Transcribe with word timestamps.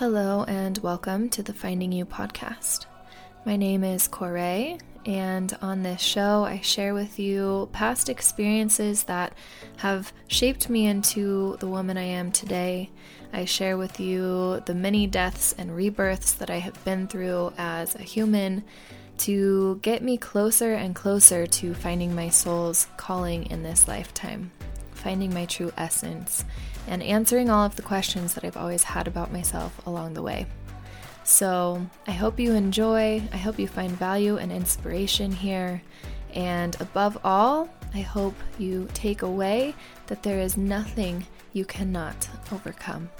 Hello, 0.00 0.44
and 0.44 0.78
welcome 0.78 1.28
to 1.28 1.42
the 1.42 1.52
Finding 1.52 1.92
You 1.92 2.06
podcast. 2.06 2.86
My 3.44 3.56
name 3.56 3.84
is 3.84 4.08
Kore, 4.08 4.78
and 5.04 5.58
on 5.60 5.82
this 5.82 6.00
show, 6.00 6.42
I 6.42 6.60
share 6.60 6.94
with 6.94 7.18
you 7.18 7.68
past 7.74 8.08
experiences 8.08 9.02
that 9.04 9.34
have 9.76 10.14
shaped 10.26 10.70
me 10.70 10.86
into 10.86 11.58
the 11.60 11.66
woman 11.66 11.98
I 11.98 12.04
am 12.04 12.32
today. 12.32 12.88
I 13.34 13.44
share 13.44 13.76
with 13.76 14.00
you 14.00 14.62
the 14.64 14.74
many 14.74 15.06
deaths 15.06 15.54
and 15.58 15.76
rebirths 15.76 16.32
that 16.32 16.48
I 16.48 16.60
have 16.60 16.82
been 16.82 17.06
through 17.06 17.52
as 17.58 17.94
a 17.94 18.02
human 18.02 18.64
to 19.18 19.80
get 19.82 20.02
me 20.02 20.16
closer 20.16 20.72
and 20.72 20.94
closer 20.94 21.46
to 21.46 21.74
finding 21.74 22.14
my 22.14 22.30
soul's 22.30 22.86
calling 22.96 23.50
in 23.50 23.62
this 23.62 23.86
lifetime, 23.86 24.50
finding 25.00 25.34
my 25.34 25.46
true 25.46 25.72
essence 25.76 26.44
and 26.86 27.02
answering 27.02 27.50
all 27.50 27.64
of 27.64 27.76
the 27.76 27.82
questions 27.82 28.34
that 28.34 28.44
I've 28.44 28.56
always 28.56 28.84
had 28.84 29.08
about 29.08 29.32
myself 29.32 29.86
along 29.86 30.14
the 30.14 30.22
way. 30.22 30.46
So, 31.24 31.86
I 32.06 32.12
hope 32.12 32.40
you 32.40 32.54
enjoy. 32.54 33.22
I 33.32 33.36
hope 33.36 33.58
you 33.58 33.68
find 33.68 33.92
value 33.92 34.36
and 34.38 34.50
inspiration 34.50 35.32
here. 35.32 35.82
And 36.34 36.80
above 36.80 37.18
all, 37.24 37.68
I 37.94 38.00
hope 38.00 38.34
you 38.58 38.88
take 38.94 39.22
away 39.22 39.74
that 40.06 40.22
there 40.22 40.40
is 40.40 40.56
nothing 40.56 41.26
you 41.52 41.64
cannot 41.64 42.28
overcome. 42.52 43.10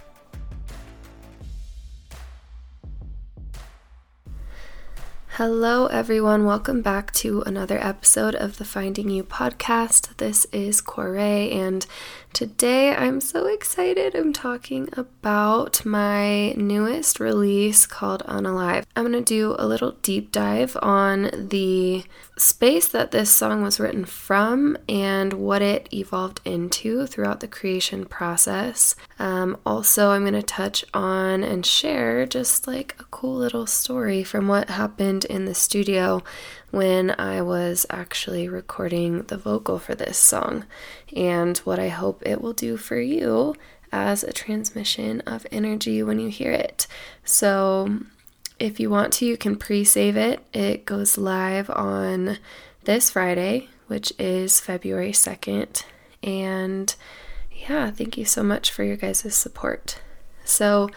Hello, 5.41 5.87
everyone. 5.87 6.45
Welcome 6.45 6.83
back 6.83 7.13
to 7.13 7.41
another 7.47 7.79
episode 7.83 8.35
of 8.35 8.59
the 8.59 8.65
Finding 8.67 9.09
You 9.09 9.25
podcast. 9.25 10.15
This 10.19 10.45
is 10.53 10.83
Kore, 10.83 11.17
and 11.17 11.87
today 12.33 12.95
I'm 12.95 13.21
so 13.21 13.47
excited. 13.47 14.15
I'm 14.15 14.33
talking 14.33 14.89
about 14.93 15.85
my 15.85 16.53
newest 16.53 17.21
release 17.21 17.87
called 17.87 18.23
Unalive. 18.27 18.85
I'm 18.97 19.11
going 19.11 19.25
to 19.25 19.35
do 19.35 19.57
a 19.59 19.67
little 19.67 19.93
deep 20.03 20.33
dive 20.33 20.77
on 20.83 21.31
the 21.33 22.05
space 22.37 22.89
that 22.89 23.11
this 23.11 23.31
song 23.31 23.63
was 23.63 23.79
written 23.79 24.05
from 24.05 24.77
and 24.89 25.35
what 25.35 25.61
it 25.61 25.89
evolved 25.93 26.41
into 26.45 27.07
throughout 27.07 27.41
the 27.41 27.49
creation 27.49 28.07
process. 28.07 28.97
Um, 29.19 29.59
also, 29.67 30.11
I'm 30.11 30.23
going 30.23 30.33
to 30.35 30.43
touch 30.43 30.85
on 30.95 31.45
and 31.45 31.67
share 31.67 32.25
just 32.27 32.67
like 32.67 32.97
a 32.99 33.05
cool 33.05 33.37
little 33.37 33.67
story 33.67 34.25
from 34.25 34.49
what 34.49 34.71
happened 34.71 35.25
in 35.27 35.45
the 35.45 35.55
studio 35.55 36.23
when 36.71 37.15
I 37.19 37.43
was 37.43 37.87
actually 37.91 38.49
recording 38.49 39.23
the 39.23 39.37
vocal 39.37 39.79
for 39.79 39.95
this 39.95 40.19
song 40.19 40.65
and 41.15 41.59
what 41.59 41.79
I 41.79 41.89
hope 41.89 42.23
it 42.25 42.41
will 42.41 42.53
do 42.53 42.77
for 42.77 43.01
you 43.01 43.57
as 43.93 44.23
a 44.23 44.33
transmission 44.33 45.21
of 45.23 45.47
energy 45.51 46.03
when 46.03 46.21
you 46.21 46.29
hear 46.29 46.53
it. 46.53 46.87
So, 47.25 48.01
if 48.59 48.79
you 48.79 48.91
want 48.91 49.13
to, 49.15 49.27
you 49.27 49.37
can 49.37 49.57
pre 49.57 49.85
save 49.85 50.17
it. 50.17 50.45
It 50.53 50.85
goes 50.85 51.19
live 51.19 51.71
on 51.71 52.39
this 52.85 53.11
Friday, 53.11 53.69
which 53.87 54.13
is 54.19 54.61
February 54.61 55.13
2nd. 55.13 55.85
And 56.23 56.95
yeah, 57.69 57.91
thank 57.91 58.17
you 58.17 58.25
so 58.25 58.43
much 58.43 58.71
for 58.71 58.85
your 58.85 58.97
guys' 58.97 59.35
support. 59.35 60.01
So, 60.45 60.91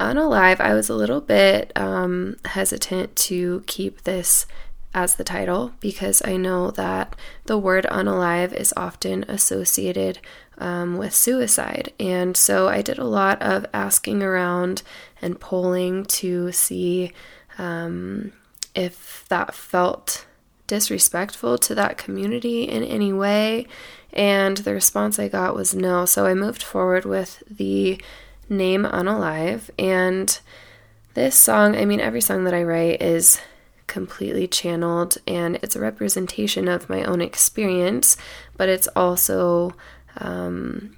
Unalive, 0.00 0.60
I 0.60 0.74
was 0.74 0.88
a 0.88 0.94
little 0.94 1.20
bit 1.20 1.70
um, 1.76 2.36
hesitant 2.44 3.14
to 3.16 3.62
keep 3.66 4.02
this 4.02 4.46
as 4.94 5.14
the 5.14 5.24
title 5.24 5.72
because 5.80 6.22
I 6.24 6.36
know 6.36 6.70
that 6.72 7.16
the 7.46 7.58
word 7.58 7.86
unalive 7.90 8.52
is 8.52 8.74
often 8.76 9.24
associated 9.24 10.18
um, 10.58 10.98
with 10.98 11.14
suicide. 11.14 11.92
And 11.98 12.36
so 12.36 12.68
I 12.68 12.82
did 12.82 12.98
a 12.98 13.04
lot 13.04 13.40
of 13.40 13.66
asking 13.72 14.22
around 14.22 14.82
and 15.20 15.40
polling 15.40 16.04
to 16.04 16.52
see 16.52 17.12
um, 17.58 18.32
if 18.74 19.24
that 19.28 19.54
felt 19.54 20.26
disrespectful 20.66 21.58
to 21.58 21.74
that 21.74 21.98
community 21.98 22.64
in 22.64 22.82
any 22.82 23.12
way. 23.12 23.66
And 24.12 24.58
the 24.58 24.74
response 24.74 25.18
I 25.18 25.28
got 25.28 25.54
was 25.54 25.74
no. 25.74 26.04
So 26.04 26.26
I 26.26 26.34
moved 26.34 26.62
forward 26.62 27.04
with 27.04 27.42
the 27.50 28.00
name 28.48 28.84
Unalive. 28.84 29.70
And 29.78 30.38
this 31.14 31.34
song, 31.34 31.76
I 31.76 31.84
mean, 31.84 32.00
every 32.00 32.20
song 32.20 32.44
that 32.44 32.54
I 32.54 32.62
write 32.62 33.02
is 33.02 33.40
completely 33.86 34.46
channeled 34.46 35.18
and 35.26 35.56
it's 35.62 35.76
a 35.76 35.80
representation 35.80 36.68
of 36.68 36.88
my 36.88 37.04
own 37.04 37.20
experience, 37.20 38.16
but 38.56 38.68
it's 38.68 38.88
also 38.96 39.74
um, 40.18 40.96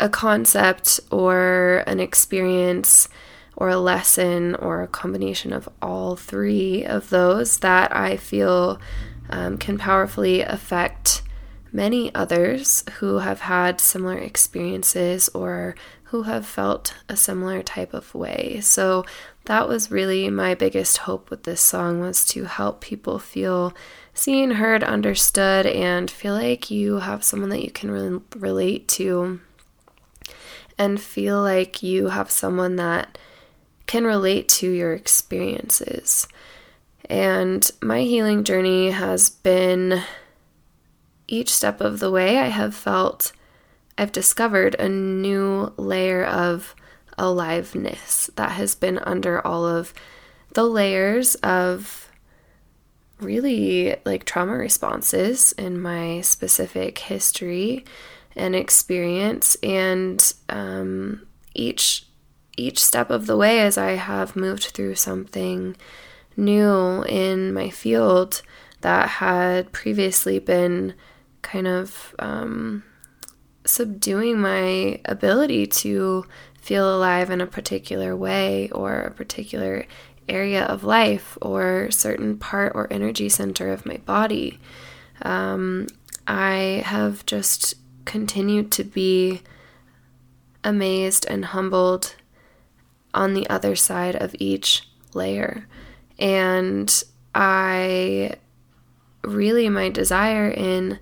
a 0.00 0.08
concept 0.08 1.00
or 1.10 1.82
an 1.86 2.00
experience 2.00 3.08
or 3.56 3.68
a 3.70 3.78
lesson 3.78 4.54
or 4.56 4.82
a 4.82 4.88
combination 4.88 5.52
of 5.52 5.68
all 5.80 6.14
three 6.16 6.84
of 6.84 7.08
those 7.08 7.58
that 7.60 7.94
I 7.94 8.16
feel 8.16 8.78
um, 9.30 9.56
can 9.56 9.78
powerfully 9.78 10.42
affect 10.42 11.22
many 11.76 12.12
others 12.14 12.82
who 13.00 13.18
have 13.18 13.40
had 13.40 13.82
similar 13.82 14.16
experiences 14.16 15.28
or 15.34 15.74
who 16.04 16.22
have 16.22 16.46
felt 16.46 16.94
a 17.06 17.14
similar 17.14 17.62
type 17.62 17.92
of 17.92 18.14
way. 18.14 18.58
So 18.62 19.04
that 19.44 19.68
was 19.68 19.90
really 19.90 20.30
my 20.30 20.54
biggest 20.54 20.96
hope 20.98 21.28
with 21.28 21.42
this 21.42 21.60
song 21.60 22.00
was 22.00 22.24
to 22.28 22.44
help 22.44 22.80
people 22.80 23.18
feel 23.18 23.74
seen, 24.14 24.52
heard, 24.52 24.82
understood 24.82 25.66
and 25.66 26.10
feel 26.10 26.32
like 26.32 26.70
you 26.70 27.00
have 27.00 27.22
someone 27.22 27.50
that 27.50 27.62
you 27.62 27.70
can 27.70 27.90
re- 27.90 28.20
relate 28.34 28.88
to 28.88 29.40
and 30.78 30.98
feel 30.98 31.42
like 31.42 31.82
you 31.82 32.08
have 32.08 32.30
someone 32.30 32.76
that 32.76 33.18
can 33.86 34.04
relate 34.04 34.48
to 34.48 34.70
your 34.70 34.94
experiences. 34.94 36.26
And 37.10 37.70
my 37.82 38.00
healing 38.00 38.44
journey 38.44 38.92
has 38.92 39.28
been 39.28 40.02
each 41.28 41.52
step 41.52 41.80
of 41.80 41.98
the 41.98 42.10
way, 42.10 42.38
I 42.38 42.48
have 42.48 42.74
felt 42.74 43.32
I've 43.98 44.12
discovered 44.12 44.74
a 44.74 44.88
new 44.88 45.72
layer 45.76 46.24
of 46.24 46.74
aliveness 47.18 48.30
that 48.36 48.52
has 48.52 48.74
been 48.74 48.98
under 48.98 49.44
all 49.44 49.66
of 49.66 49.94
the 50.52 50.64
layers 50.64 51.34
of 51.36 52.10
really 53.20 53.96
like 54.04 54.24
trauma 54.24 54.52
responses 54.52 55.52
in 55.52 55.80
my 55.80 56.20
specific 56.20 56.98
history 56.98 57.84
and 58.34 58.54
experience. 58.54 59.56
And 59.62 60.32
um, 60.48 61.26
each 61.54 62.04
each 62.58 62.82
step 62.82 63.10
of 63.10 63.26
the 63.26 63.36
way 63.36 63.60
as 63.60 63.76
I 63.76 63.92
have 63.92 64.36
moved 64.36 64.64
through 64.64 64.94
something 64.94 65.76
new 66.36 67.02
in 67.02 67.52
my 67.52 67.68
field 67.68 68.40
that 68.80 69.08
had 69.08 69.72
previously 69.72 70.38
been 70.38 70.94
kind 71.46 71.68
of 71.68 72.12
um, 72.18 72.82
subduing 73.64 74.40
my 74.40 75.00
ability 75.04 75.64
to 75.64 76.26
feel 76.60 76.92
alive 76.92 77.30
in 77.30 77.40
a 77.40 77.46
particular 77.46 78.16
way 78.16 78.68
or 78.70 79.00
a 79.00 79.12
particular 79.12 79.86
area 80.28 80.64
of 80.64 80.82
life 80.82 81.38
or 81.40 81.88
certain 81.92 82.36
part 82.36 82.72
or 82.74 82.92
energy 82.92 83.28
center 83.28 83.72
of 83.72 83.86
my 83.86 83.96
body. 83.98 84.58
Um, 85.22 85.86
I 86.26 86.82
have 86.84 87.24
just 87.26 87.74
continued 88.04 88.72
to 88.72 88.82
be 88.82 89.42
amazed 90.64 91.26
and 91.30 91.44
humbled 91.44 92.16
on 93.14 93.34
the 93.34 93.48
other 93.48 93.76
side 93.76 94.16
of 94.16 94.34
each 94.40 94.88
layer. 95.14 95.68
And 96.18 97.04
I 97.36 98.32
really, 99.22 99.68
my 99.68 99.90
desire 99.90 100.50
in 100.50 100.98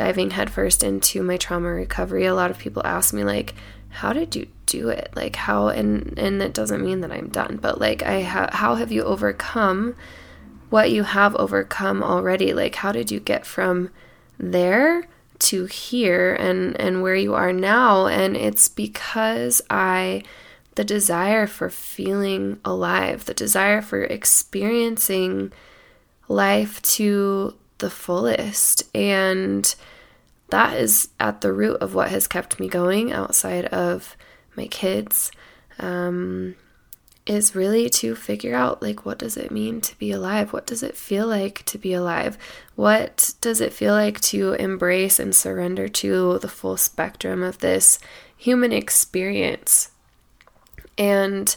diving 0.00 0.30
headfirst 0.30 0.82
into 0.82 1.22
my 1.22 1.36
trauma 1.36 1.68
recovery, 1.68 2.24
a 2.24 2.34
lot 2.34 2.50
of 2.50 2.56
people 2.56 2.80
ask 2.86 3.12
me, 3.12 3.22
like, 3.22 3.52
how 3.90 4.14
did 4.14 4.34
you 4.34 4.46
do 4.64 4.88
it? 4.88 5.10
Like, 5.14 5.36
how, 5.36 5.68
and, 5.68 6.18
and 6.18 6.40
it 6.40 6.54
doesn't 6.54 6.82
mean 6.82 7.02
that 7.02 7.12
I'm 7.12 7.28
done, 7.28 7.58
but 7.60 7.82
like, 7.82 8.02
I 8.02 8.22
ha- 8.22 8.48
how 8.50 8.76
have 8.76 8.90
you 8.90 9.02
overcome 9.02 9.94
what 10.70 10.90
you 10.90 11.02
have 11.02 11.36
overcome 11.36 12.02
already? 12.02 12.54
Like, 12.54 12.76
how 12.76 12.92
did 12.92 13.10
you 13.10 13.20
get 13.20 13.44
from 13.44 13.90
there 14.38 15.06
to 15.40 15.66
here 15.66 16.34
and, 16.34 16.80
and 16.80 17.02
where 17.02 17.14
you 17.14 17.34
are 17.34 17.52
now? 17.52 18.06
And 18.06 18.38
it's 18.38 18.68
because 18.68 19.60
I, 19.68 20.22
the 20.76 20.84
desire 20.84 21.46
for 21.46 21.68
feeling 21.68 22.58
alive, 22.64 23.26
the 23.26 23.34
desire 23.34 23.82
for 23.82 24.04
experiencing 24.04 25.52
life 26.26 26.80
to 26.96 27.54
the 27.80 27.90
fullest. 27.90 28.84
And 28.94 29.74
that 30.48 30.76
is 30.76 31.08
at 31.18 31.40
the 31.40 31.52
root 31.52 31.78
of 31.80 31.94
what 31.94 32.10
has 32.10 32.26
kept 32.26 32.60
me 32.60 32.68
going 32.68 33.12
outside 33.12 33.66
of 33.66 34.16
my 34.56 34.66
kids. 34.66 35.30
Um, 35.78 36.56
is 37.26 37.54
really 37.54 37.88
to 37.88 38.14
figure 38.14 38.54
out 38.54 38.82
like 38.82 39.04
what 39.04 39.18
does 39.18 39.36
it 39.36 39.52
mean 39.52 39.80
to 39.80 39.96
be 39.98 40.10
alive 40.10 40.52
what 40.52 40.66
does 40.66 40.82
it 40.82 40.96
feel 40.96 41.26
like 41.26 41.62
to 41.64 41.78
be 41.78 41.92
alive 41.92 42.36
what 42.74 43.34
does 43.42 43.60
it 43.60 43.74
feel 43.74 43.92
like 43.92 44.18
to 44.20 44.54
embrace 44.54 45.20
and 45.20 45.34
surrender 45.34 45.86
to 45.86 46.38
the 46.38 46.48
full 46.48 46.78
spectrum 46.78 47.42
of 47.42 47.58
this 47.58 47.98
human 48.36 48.72
experience 48.72 49.90
And 51.00 51.56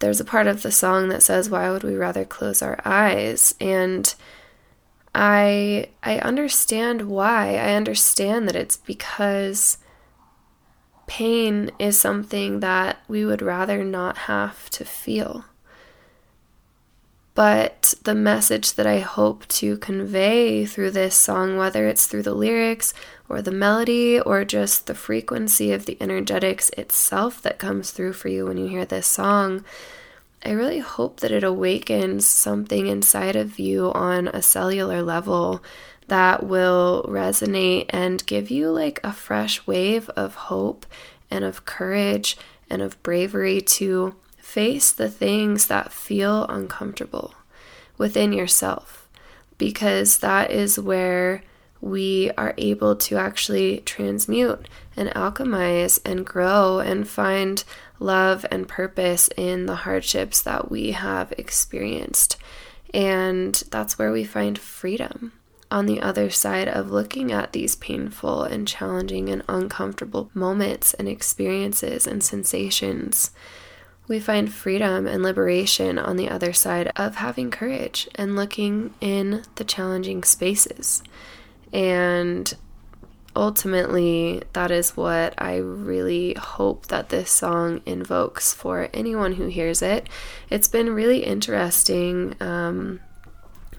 there's 0.00 0.20
a 0.20 0.26
part 0.26 0.46
of 0.46 0.60
the 0.62 0.70
song 0.72 1.08
that 1.08 1.22
says, 1.22 1.48
Why 1.48 1.70
would 1.70 1.84
we 1.84 1.94
rather 1.94 2.26
close 2.26 2.60
our 2.60 2.78
eyes? 2.84 3.54
And 3.60 4.14
I 5.14 5.88
I 6.02 6.18
understand 6.18 7.02
why. 7.02 7.56
I 7.56 7.74
understand 7.74 8.48
that 8.48 8.56
it's 8.56 8.76
because 8.76 9.78
pain 11.06 11.70
is 11.78 11.98
something 11.98 12.60
that 12.60 12.98
we 13.08 13.24
would 13.24 13.42
rather 13.42 13.84
not 13.84 14.16
have 14.18 14.70
to 14.70 14.84
feel. 14.84 15.44
But 17.34 17.94
the 18.04 18.14
message 18.14 18.74
that 18.74 18.86
I 18.86 19.00
hope 19.00 19.46
to 19.48 19.78
convey 19.78 20.66
through 20.66 20.90
this 20.90 21.14
song, 21.14 21.56
whether 21.56 21.86
it's 21.86 22.06
through 22.06 22.24
the 22.24 22.34
lyrics 22.34 22.92
or 23.28 23.40
the 23.40 23.50
melody 23.50 24.20
or 24.20 24.44
just 24.44 24.86
the 24.86 24.94
frequency 24.94 25.72
of 25.72 25.86
the 25.86 25.96
energetics 25.98 26.68
itself 26.76 27.40
that 27.42 27.58
comes 27.58 27.90
through 27.90 28.12
for 28.12 28.28
you 28.28 28.46
when 28.46 28.58
you 28.58 28.66
hear 28.66 28.84
this 28.84 29.06
song, 29.06 29.64
I 30.44 30.50
really 30.50 30.80
hope 30.80 31.20
that 31.20 31.30
it 31.30 31.44
awakens 31.44 32.26
something 32.26 32.88
inside 32.88 33.36
of 33.36 33.58
you 33.60 33.92
on 33.92 34.26
a 34.28 34.42
cellular 34.42 35.00
level 35.00 35.62
that 36.08 36.42
will 36.42 37.04
resonate 37.08 37.86
and 37.90 38.26
give 38.26 38.50
you 38.50 38.70
like 38.70 38.98
a 39.04 39.12
fresh 39.12 39.64
wave 39.66 40.08
of 40.10 40.34
hope 40.34 40.84
and 41.30 41.44
of 41.44 41.64
courage 41.64 42.36
and 42.68 42.82
of 42.82 43.00
bravery 43.04 43.60
to 43.60 44.16
face 44.36 44.90
the 44.90 45.08
things 45.08 45.68
that 45.68 45.92
feel 45.92 46.44
uncomfortable 46.46 47.34
within 47.96 48.32
yourself. 48.32 49.08
Because 49.58 50.18
that 50.18 50.50
is 50.50 50.78
where 50.78 51.44
we 51.82 52.30
are 52.38 52.54
able 52.56 52.94
to 52.94 53.16
actually 53.16 53.80
transmute 53.80 54.68
and 54.96 55.08
alchemize 55.10 56.00
and 56.04 56.24
grow 56.24 56.78
and 56.78 57.08
find 57.08 57.64
love 57.98 58.46
and 58.50 58.68
purpose 58.68 59.28
in 59.36 59.66
the 59.66 59.74
hardships 59.74 60.40
that 60.42 60.70
we 60.70 60.92
have 60.92 61.32
experienced. 61.36 62.36
And 62.94 63.54
that's 63.70 63.98
where 63.98 64.12
we 64.12 64.22
find 64.22 64.58
freedom 64.58 65.32
on 65.72 65.86
the 65.86 66.00
other 66.00 66.30
side 66.30 66.68
of 66.68 66.90
looking 66.90 67.32
at 67.32 67.52
these 67.52 67.74
painful 67.74 68.44
and 68.44 68.68
challenging 68.68 69.28
and 69.28 69.42
uncomfortable 69.48 70.30
moments 70.34 70.94
and 70.94 71.08
experiences 71.08 72.06
and 72.06 72.22
sensations. 72.22 73.32
We 74.06 74.20
find 74.20 74.52
freedom 74.52 75.06
and 75.06 75.22
liberation 75.22 75.98
on 75.98 76.16
the 76.16 76.28
other 76.28 76.52
side 76.52 76.92
of 76.94 77.16
having 77.16 77.50
courage 77.50 78.08
and 78.14 78.36
looking 78.36 78.94
in 79.00 79.42
the 79.56 79.64
challenging 79.64 80.22
spaces. 80.22 81.02
And 81.72 82.52
ultimately, 83.34 84.42
that 84.52 84.70
is 84.70 84.96
what 84.96 85.34
I 85.38 85.56
really 85.56 86.34
hope 86.34 86.88
that 86.88 87.08
this 87.08 87.30
song 87.30 87.80
invokes 87.86 88.52
for 88.52 88.88
anyone 88.92 89.32
who 89.32 89.46
hears 89.46 89.80
it. 89.80 90.08
It's 90.50 90.68
been 90.68 90.94
really 90.94 91.24
interesting 91.24 92.36
um, 92.40 93.00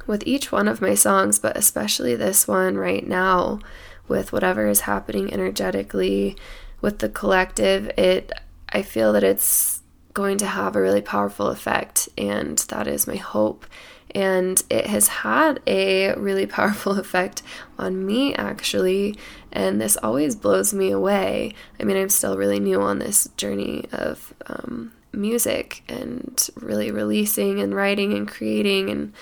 with 0.08 0.24
each 0.26 0.52
one 0.52 0.68
of 0.68 0.82
my 0.82 0.96
songs, 0.96 1.40
but 1.40 1.56
especially 1.56 2.16
this 2.16 2.48
one 2.48 2.78
right 2.78 3.08
now, 3.08 3.60
with 4.08 4.34
whatever 4.34 4.68
is 4.68 4.82
happening 4.82 5.32
energetically 5.32 6.36
with 6.82 7.00
the 7.00 7.10
collective. 7.10 7.88
It, 7.98 8.32
I 8.70 8.82
feel 8.82 9.14
that 9.14 9.24
it's 9.24 9.82
going 10.14 10.38
to 10.40 10.46
have 10.46 10.76
a 10.76 10.82
really 10.82 11.02
powerful 11.02 11.48
effect, 11.48 12.10
and 12.18 12.58
that 12.70 12.88
is 12.88 13.08
my 13.08 13.16
hope 13.16 13.66
and 14.16 14.64
it 14.70 14.88
has 14.88 15.08
had 15.08 15.62
a 15.68 16.14
really 16.16 16.46
powerful 16.46 16.94
effect 17.00 17.42
on 17.78 18.06
me, 18.06 18.34
actually. 18.36 19.18
And 19.52 19.80
this 19.80 19.98
always 19.98 20.36
blows 20.36 20.74
me 20.74 20.92
away. 20.92 21.54
I 21.80 21.84
mean, 21.84 21.98
I'm 21.98 22.10
still 22.10 22.38
really 22.38 22.60
new 22.60 22.82
on 22.82 23.00
this 23.00 23.28
journey 23.38 23.86
of 23.92 24.34
um, 24.48 24.94
music 25.12 25.84
and 25.88 26.50
really 26.56 26.92
releasing 26.92 27.60
and 27.60 27.76
writing 27.76 28.14
and 28.14 28.28
creating 28.28 28.90
and 28.90 29.14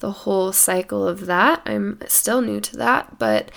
the 0.00 0.12
whole 0.12 0.52
cycle 0.52 1.06
of 1.06 1.26
that. 1.26 1.62
I'm 1.66 1.98
still 2.06 2.40
new 2.40 2.60
to 2.60 2.76
that, 2.76 3.18
but 3.18 3.50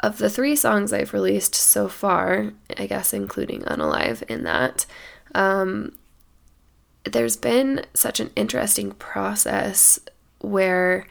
of 0.00 0.18
the 0.18 0.28
three 0.28 0.56
songs 0.56 0.92
I've 0.92 1.14
released 1.14 1.54
so 1.54 1.88
far, 1.88 2.52
I 2.76 2.86
guess 2.86 3.14
including 3.14 3.62
Unalive 3.62 4.22
in 4.24 4.44
that, 4.44 4.84
um, 5.34 5.96
there's 7.04 7.36
been 7.36 7.84
such 7.94 8.20
an 8.20 8.30
interesting 8.34 8.92
process 8.92 9.98
where 10.40 11.06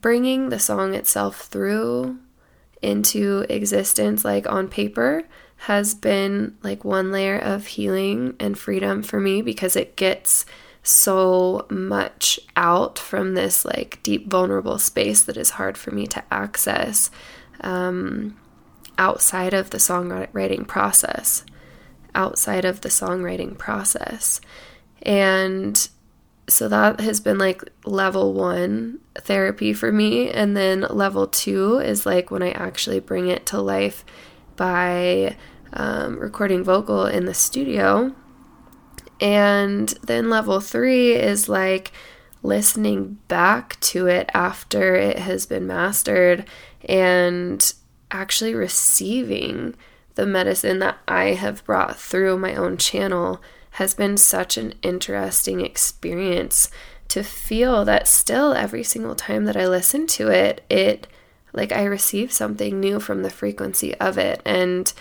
bringing 0.00 0.48
the 0.48 0.58
song 0.58 0.94
itself 0.94 1.42
through 1.42 2.18
into 2.82 3.44
existence, 3.48 4.24
like 4.24 4.48
on 4.48 4.68
paper, 4.68 5.24
has 5.56 5.94
been 5.94 6.56
like 6.62 6.84
one 6.84 7.12
layer 7.12 7.38
of 7.38 7.66
healing 7.66 8.34
and 8.40 8.58
freedom 8.58 9.02
for 9.02 9.20
me 9.20 9.42
because 9.42 9.76
it 9.76 9.96
gets 9.96 10.46
so 10.82 11.66
much 11.68 12.40
out 12.56 12.98
from 12.98 13.34
this 13.34 13.66
like 13.66 14.02
deep 14.02 14.30
vulnerable 14.30 14.78
space 14.78 15.22
that 15.24 15.36
is 15.36 15.50
hard 15.50 15.76
for 15.76 15.90
me 15.90 16.06
to 16.06 16.22
access 16.32 17.10
um, 17.60 18.34
outside 18.96 19.52
of 19.52 19.68
the 19.68 19.76
songwriting 19.76 20.66
process 20.66 21.44
outside 22.14 22.64
of 22.64 22.80
the 22.80 22.88
songwriting 22.88 23.56
process. 23.56 24.40
And 25.02 25.88
so 26.48 26.68
that 26.68 27.00
has 27.00 27.20
been 27.20 27.38
like 27.38 27.62
level 27.84 28.34
one 28.34 28.98
therapy 29.16 29.72
for 29.72 29.92
me. 29.92 30.30
And 30.30 30.56
then 30.56 30.82
level 30.90 31.26
two 31.26 31.78
is 31.78 32.06
like 32.06 32.30
when 32.30 32.42
I 32.42 32.50
actually 32.50 33.00
bring 33.00 33.28
it 33.28 33.46
to 33.46 33.60
life 33.60 34.04
by 34.56 35.36
um, 35.72 36.18
recording 36.18 36.64
vocal 36.64 37.06
in 37.06 37.26
the 37.26 37.34
studio. 37.34 38.14
And 39.20 39.88
then 40.02 40.30
level 40.30 40.60
three 40.60 41.12
is 41.12 41.48
like 41.48 41.92
listening 42.42 43.18
back 43.28 43.78
to 43.80 44.06
it 44.06 44.30
after 44.32 44.94
it 44.94 45.18
has 45.18 45.46
been 45.46 45.66
mastered 45.66 46.46
and 46.88 47.72
actually 48.10 48.54
receiving 48.54 49.74
the 50.14 50.26
medicine 50.26 50.78
that 50.80 50.98
I 51.06 51.34
have 51.34 51.64
brought 51.64 51.98
through 51.98 52.38
my 52.38 52.54
own 52.54 52.76
channel 52.76 53.40
has 53.72 53.94
been 53.94 54.16
such 54.16 54.56
an 54.56 54.74
interesting 54.82 55.60
experience 55.60 56.70
to 57.08 57.22
feel 57.22 57.84
that 57.84 58.08
still 58.08 58.52
every 58.52 58.82
single 58.82 59.14
time 59.14 59.44
that 59.44 59.56
I 59.56 59.66
listen 59.66 60.06
to 60.08 60.28
it, 60.28 60.64
it 60.68 61.06
like 61.52 61.72
I 61.72 61.84
receive 61.84 62.32
something 62.32 62.78
new 62.78 63.00
from 63.00 63.22
the 63.22 63.30
frequency 63.30 63.94
of 63.96 64.18
it. 64.18 64.40
And 64.44 64.92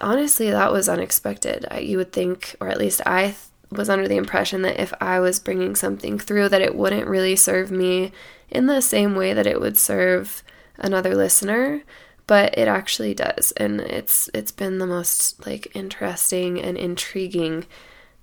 honestly, 0.00 0.50
that 0.50 0.72
was 0.72 0.88
unexpected. 0.88 1.66
You 1.80 1.98
would 1.98 2.12
think, 2.12 2.54
or 2.60 2.68
at 2.68 2.78
least 2.78 3.00
I 3.04 3.34
was 3.70 3.88
under 3.88 4.08
the 4.08 4.16
impression 4.16 4.62
that 4.62 4.80
if 4.80 4.94
I 5.00 5.20
was 5.20 5.40
bringing 5.40 5.74
something 5.74 6.18
through, 6.18 6.48
that 6.50 6.62
it 6.62 6.74
wouldn't 6.74 7.06
really 7.06 7.36
serve 7.36 7.70
me 7.70 8.12
in 8.48 8.66
the 8.66 8.80
same 8.80 9.14
way 9.14 9.34
that 9.34 9.46
it 9.46 9.60
would 9.60 9.76
serve 9.76 10.42
another 10.78 11.14
listener 11.14 11.82
but 12.28 12.56
it 12.56 12.68
actually 12.68 13.14
does 13.14 13.52
and 13.56 13.80
it's 13.80 14.30
it's 14.34 14.52
been 14.52 14.78
the 14.78 14.86
most 14.86 15.44
like 15.44 15.74
interesting 15.74 16.60
and 16.60 16.76
intriguing 16.76 17.64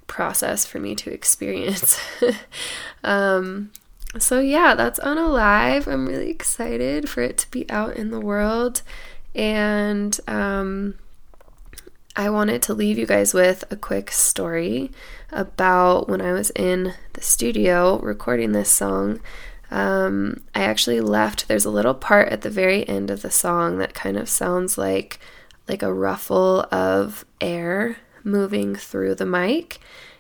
process 0.08 0.66
for 0.66 0.80
me 0.80 0.96
to 0.96 1.12
experience. 1.12 2.00
Um 3.04 3.72
so 4.18 4.40
yeah 4.40 4.76
that's 4.76 5.00
on 5.00 5.18
unalive. 5.18 5.88
I'm 5.92 6.08
really 6.08 6.30
excited 6.30 7.10
for 7.10 7.22
it 7.22 7.38
to 7.40 7.52
be 7.52 7.70
out 7.70 7.98
in 7.98 8.12
the 8.12 8.20
world 8.20 8.82
and 9.36 10.18
um 10.28 10.96
I 12.16 12.30
wanted 12.30 12.62
to 12.64 12.74
leave 12.74 12.98
you 12.98 13.06
guys 13.06 13.34
with 13.34 13.66
a 13.70 13.76
quick 13.76 14.10
story 14.10 14.90
about 15.32 16.08
when 16.08 16.22
I 16.22 16.32
was 16.32 16.50
in 16.52 16.94
the 17.14 17.22
studio 17.22 18.00
recording 18.00 18.54
this 18.54 18.70
song 18.70 19.20
um, 19.75 20.41
I 20.55 20.62
actually 20.63 21.01
left. 21.01 21.50
There's 21.50 21.65
a 21.65 21.70
little 21.70 21.94
part 21.94 22.29
at 22.29 22.41
the 22.41 22.50
very 22.50 22.88
end 22.88 23.12
of 23.12 23.22
the 23.22 23.29
song 23.29 23.77
that 23.79 23.94
kind 23.94 24.15
of 24.15 24.29
sounds 24.29 24.77
like 24.77 25.20
like 25.67 25.84
a 25.84 25.94
ruffle 25.94 26.65
of 26.72 27.25
air 27.41 27.98
moving 28.24 28.75
through 28.75 29.15
the 29.15 29.25
mic. 29.25 29.79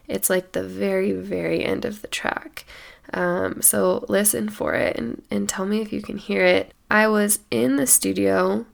It's 0.09 0.29
like 0.29 0.51
the 0.51 0.63
very 0.63 1.13
very 1.13 1.63
end 1.63 1.85
of 1.85 2.01
the 2.01 2.09
track. 2.09 2.65
Um, 3.13 3.61
so 3.61 4.03
listen 4.09 4.49
for 4.49 4.73
it 4.73 4.97
and, 4.97 5.23
and 5.31 5.47
tell 5.47 5.65
me 5.65 5.79
if 5.79 5.93
you 5.93 6.01
can 6.01 6.17
hear 6.17 6.43
it. 6.43 6.73
I 6.91 7.07
was 7.07 7.39
in 7.49 7.77
the 7.77 7.87
studio 7.87 8.65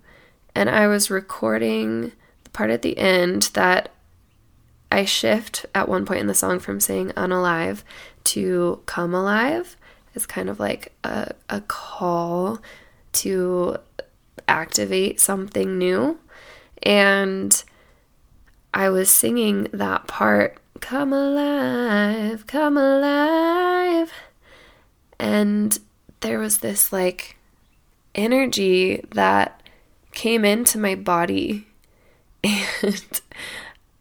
and 0.56 0.68
I 0.68 0.88
was 0.88 1.12
recording 1.12 2.14
the 2.44 2.50
part 2.50 2.72
at 2.72 2.82
the 2.82 2.98
end 2.98 3.52
that 3.54 3.92
I 4.92 5.06
shift 5.06 5.68
at 5.76 5.88
one 5.88 6.08
point 6.08 6.22
in 6.22 6.28
the 6.28 6.34
song 6.34 6.58
from 6.58 6.80
saying 6.80 7.10
unalive 7.10 7.84
to 8.24 8.82
come 8.88 9.14
alive 9.14 9.78
is 10.14 10.26
kind 10.26 10.50
of 10.50 10.60
like 10.60 10.94
a, 11.04 11.34
a 11.50 11.62
call 11.62 12.60
to 13.14 13.78
activate 14.48 15.20
something 15.20 15.78
new. 15.78 16.20
And 16.84 17.64
I 18.74 18.90
was 18.90 19.10
singing 19.10 19.68
that 19.74 20.08
part, 20.08 20.58
come 20.80 21.14
alive, 21.14 22.48
come 22.48 22.78
alive. 22.78 24.12
And 25.20 25.78
there 26.22 26.40
was 26.40 26.60
this 26.60 26.92
like 26.92 27.38
energy 28.16 29.04
that 29.12 29.62
came 30.12 30.44
into 30.44 30.78
my 30.78 30.96
body 30.96 31.68
and 32.44 33.22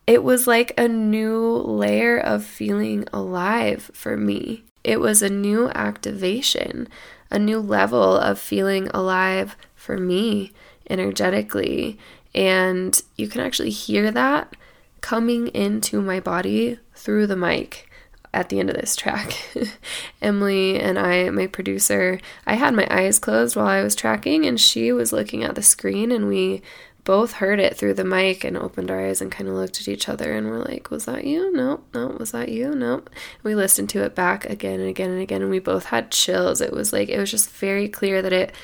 it 0.07 0.25
was 0.25 0.47
like 0.47 0.73
a 0.77 0.89
new 0.89 1.59
layer 1.59 2.19
of 2.19 2.45
feeling 2.45 3.07
alive 3.13 3.91
for 3.95 4.17
me. 4.17 4.65
It 4.83 5.01
was 5.01 5.23
a 5.23 5.29
new 5.29 5.69
activation, 5.71 6.89
a 7.31 7.39
new 7.39 7.61
level 7.61 8.17
of 8.17 8.39
feeling 8.39 8.89
alive 8.89 9.57
for 9.75 9.99
me 9.99 10.53
energetically. 10.89 11.99
And 12.35 13.01
you 13.17 13.29
can 13.29 13.41
actually 13.41 13.71
hear 13.71 14.11
that 14.11 14.55
coming 15.01 15.49
into 15.49 16.01
my 16.01 16.21
body 16.21 16.79
through 16.95 17.27
the 17.27 17.37
mic 17.37 17.89
at 18.33 18.49
the 18.49 18.61
end 18.61 18.71
of 18.71 18.77
this 18.77 18.95
track. 18.95 19.35
Emily 20.23 20.79
and 20.79 20.99
I, 20.99 21.29
my 21.31 21.47
producer, 21.47 22.21
I 22.47 22.55
had 22.55 22.75
my 22.75 22.87
eyes 22.91 23.19
closed 23.19 23.57
while 23.57 23.67
I 23.67 23.83
was 23.83 23.97
tracking, 23.97 24.47
and 24.47 24.61
she 24.61 24.93
was 24.93 25.13
looking 25.13 25.43
at 25.43 25.57
the 25.57 25.63
screen, 25.63 26.13
and 26.13 26.29
we 26.29 26.63
both 27.05 27.33
heard 27.33 27.61
it 27.61 27.77
through 27.77 27.95
the 27.95 28.05
mic 28.05 28.45
and 28.45 28.57
opened 28.57 28.91
our 28.91 29.01
eyes 29.01 29.21
and 29.21 29.33
kind 29.33 29.49
of 29.49 29.55
looked 29.55 29.81
at 29.81 29.89
each 29.89 30.09
other 30.09 30.33
and 30.33 30.49
were 30.49 30.59
like, 30.59 30.91
Was 30.91 31.05
that 31.07 31.25
you? 31.25 31.53
No, 31.53 31.81
no, 31.95 32.09
was 32.19 32.33
that 32.33 32.49
you? 32.49 32.75
No. 32.75 33.03
We 33.43 33.55
listened 33.55 33.89
to 33.91 34.05
it 34.05 34.15
back 34.15 34.45
again 34.47 34.81
and 34.81 34.89
again 34.89 35.11
and 35.11 35.21
again, 35.21 35.43
and 35.43 35.51
we 35.51 35.59
both 35.59 35.87
had 35.87 36.11
chills. 36.11 36.61
It 36.61 36.73
was 36.73 36.93
like, 36.93 37.09
it 37.09 37.19
was 37.19 37.31
just 37.31 37.51
very 37.51 37.89
clear 37.89 38.23
that 38.23 38.33
it, 38.33 38.55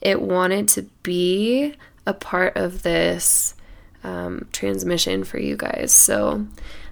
it 0.00 0.20
wanted 0.20 0.68
to 0.68 0.82
be 1.02 1.74
a 2.06 2.14
part 2.14 2.56
of 2.56 2.82
this 2.82 3.54
um, 4.02 4.48
transmission 4.52 5.24
for 5.24 5.38
you 5.38 5.56
guys. 5.56 5.92
So, 5.92 6.46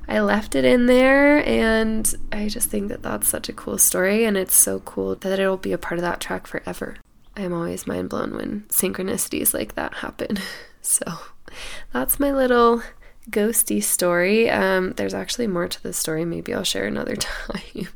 I 0.08 0.20
left 0.20 0.54
it 0.54 0.64
in 0.64 0.86
there, 0.86 1.46
and 1.46 2.12
I 2.32 2.48
just 2.48 2.68
think 2.68 2.88
that 2.88 3.02
that's 3.02 3.28
such 3.28 3.48
a 3.48 3.52
cool 3.52 3.78
story, 3.78 4.24
and 4.24 4.36
it's 4.36 4.54
so 4.54 4.80
cool 4.80 5.14
that 5.14 5.38
it'll 5.38 5.56
be 5.56 5.72
a 5.72 5.78
part 5.78 5.98
of 5.98 6.02
that 6.02 6.20
track 6.20 6.46
forever. 6.46 6.96
I'm 7.36 7.52
always 7.52 7.86
mind 7.86 8.10
blown 8.10 8.34
when 8.36 8.62
synchronicities 8.68 9.54
like 9.54 9.74
that 9.74 9.94
happen. 9.94 10.38
So 10.82 11.06
that's 11.92 12.20
my 12.20 12.32
little 12.32 12.82
ghosty 13.30 13.82
story. 13.82 14.50
Um, 14.50 14.92
there's 14.96 15.14
actually 15.14 15.46
more 15.46 15.68
to 15.68 15.82
the 15.82 15.92
story. 15.92 16.24
Maybe 16.24 16.52
I'll 16.52 16.64
share 16.64 16.86
another 16.86 17.16
time. 17.16 17.88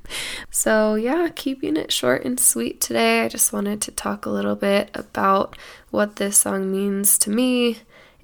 so, 0.51 0.95
yeah, 0.95 1.29
keeping 1.35 1.77
it 1.77 1.93
short 1.93 2.25
and 2.25 2.39
sweet 2.39 2.81
today. 2.81 3.23
I 3.23 3.29
just 3.29 3.53
wanted 3.53 3.81
to 3.83 3.91
talk 3.91 4.25
a 4.25 4.31
little 4.31 4.57
bit 4.57 4.91
about 4.95 5.57
what 5.91 6.17
this 6.17 6.39
song 6.39 6.71
means 6.71 7.19
to 7.19 7.31
me. 7.31 7.79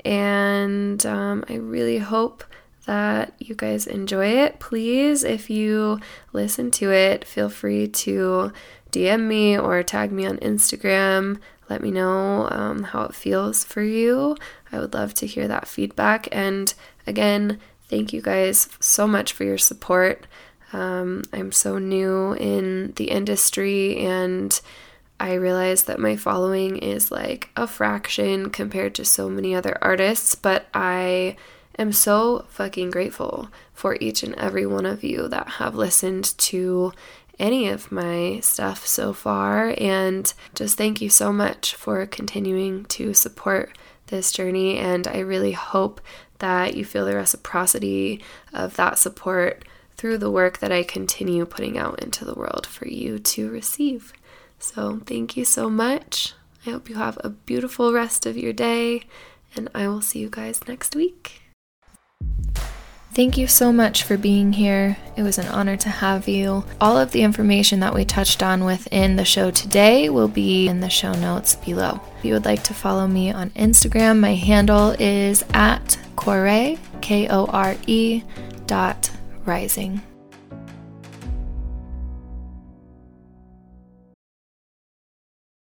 And 0.04 1.04
um, 1.04 1.44
I 1.48 1.54
really 1.54 1.98
hope 1.98 2.44
that 2.86 3.34
you 3.38 3.54
guys 3.54 3.86
enjoy 3.86 4.26
it. 4.26 4.58
Please, 4.58 5.22
if 5.22 5.48
you 5.50 6.00
listen 6.32 6.70
to 6.72 6.90
it, 6.92 7.24
feel 7.24 7.48
free 7.48 7.86
to 7.88 8.52
DM 8.90 9.26
me 9.26 9.58
or 9.58 9.82
tag 9.82 10.12
me 10.12 10.26
on 10.26 10.38
Instagram. 10.38 11.38
Let 11.68 11.82
me 11.82 11.90
know 11.90 12.48
um, 12.50 12.82
how 12.82 13.02
it 13.04 13.14
feels 13.14 13.64
for 13.64 13.82
you. 13.82 14.36
I 14.70 14.78
would 14.78 14.94
love 14.94 15.14
to 15.14 15.26
hear 15.26 15.48
that 15.48 15.68
feedback. 15.68 16.28
And 16.32 16.72
again, 17.06 17.58
thank 17.88 18.12
you 18.12 18.20
guys 18.20 18.68
so 18.80 19.06
much 19.06 19.32
for 19.32 19.44
your 19.44 19.58
support. 19.58 20.26
Um, 20.72 21.22
I'm 21.32 21.52
so 21.52 21.78
new 21.78 22.32
in 22.34 22.92
the 22.96 23.10
industry 23.10 23.98
and 23.98 24.58
I 25.20 25.34
realize 25.34 25.84
that 25.84 26.00
my 26.00 26.16
following 26.16 26.78
is 26.78 27.12
like 27.12 27.50
a 27.56 27.66
fraction 27.66 28.50
compared 28.50 28.94
to 28.96 29.04
so 29.04 29.28
many 29.28 29.54
other 29.54 29.78
artists, 29.80 30.34
but 30.34 30.66
I 30.74 31.36
am 31.78 31.92
so 31.92 32.46
fucking 32.48 32.90
grateful 32.90 33.48
for 33.72 33.96
each 34.00 34.22
and 34.22 34.34
every 34.34 34.66
one 34.66 34.86
of 34.86 35.04
you 35.04 35.28
that 35.28 35.48
have 35.48 35.74
listened 35.74 36.36
to 36.38 36.92
any 37.38 37.68
of 37.68 37.90
my 37.90 38.40
stuff 38.40 38.86
so 38.86 39.12
far. 39.12 39.74
And 39.78 40.32
just 40.54 40.76
thank 40.76 41.00
you 41.00 41.10
so 41.10 41.32
much 41.32 41.74
for 41.74 42.04
continuing 42.06 42.84
to 42.86 43.14
support 43.14 43.76
this 44.06 44.32
journey. 44.32 44.78
And 44.78 45.06
I 45.06 45.20
really 45.20 45.52
hope 45.52 46.00
that 46.38 46.76
you 46.76 46.84
feel 46.84 47.06
the 47.06 47.14
reciprocity 47.14 48.22
of 48.52 48.76
that 48.76 48.98
support 48.98 49.64
through 49.96 50.18
the 50.18 50.30
work 50.30 50.58
that 50.58 50.72
I 50.72 50.82
continue 50.82 51.46
putting 51.46 51.78
out 51.78 52.02
into 52.02 52.24
the 52.24 52.34
world 52.34 52.66
for 52.66 52.88
you 52.88 53.18
to 53.20 53.50
receive. 53.50 54.12
So, 54.58 55.00
thank 55.06 55.36
you 55.36 55.44
so 55.44 55.70
much. 55.70 56.34
I 56.66 56.70
hope 56.70 56.88
you 56.88 56.96
have 56.96 57.18
a 57.22 57.30
beautiful 57.30 57.92
rest 57.92 58.26
of 58.26 58.36
your 58.36 58.52
day, 58.52 59.02
and 59.56 59.68
I 59.74 59.88
will 59.88 60.00
see 60.00 60.20
you 60.20 60.30
guys 60.30 60.60
next 60.66 60.94
week. 60.94 61.42
Thank 63.14 63.36
you 63.36 63.46
so 63.46 63.74
much 63.74 64.04
for 64.04 64.16
being 64.16 64.54
here. 64.54 64.96
It 65.18 65.22
was 65.22 65.36
an 65.36 65.46
honor 65.48 65.76
to 65.76 65.90
have 65.90 66.28
you. 66.28 66.64
All 66.80 66.96
of 66.96 67.10
the 67.10 67.20
information 67.20 67.80
that 67.80 67.92
we 67.92 68.06
touched 68.06 68.42
on 68.42 68.64
within 68.64 69.16
the 69.16 69.24
show 69.26 69.50
today 69.50 70.08
will 70.08 70.28
be 70.28 70.66
in 70.66 70.80
the 70.80 70.88
show 70.88 71.12
notes 71.12 71.56
below. 71.56 72.00
If 72.18 72.24
you 72.24 72.32
would 72.32 72.46
like 72.46 72.62
to 72.64 72.74
follow 72.74 73.06
me 73.06 73.30
on 73.30 73.50
Instagram, 73.50 74.18
my 74.18 74.34
handle 74.34 74.96
is 74.98 75.44
at 75.52 75.98
Kore, 76.16 76.78
K 77.02 77.28
O 77.28 77.44
R 77.46 77.76
E 77.86 78.22
dot 78.66 79.10
rising. 79.44 80.00